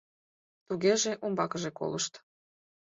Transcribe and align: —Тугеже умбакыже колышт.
—Тугеже 0.67 1.11
умбакыже 1.25 1.71
колышт. 1.79 2.13